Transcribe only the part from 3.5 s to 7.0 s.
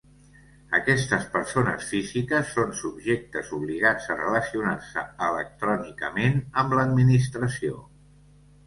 obligats a relacionar-se electrònicament amb